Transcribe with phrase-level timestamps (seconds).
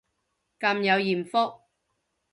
[0.59, 1.61] 咁有艷福